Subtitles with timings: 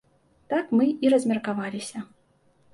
[0.53, 2.05] Так мы і размеркаваліся.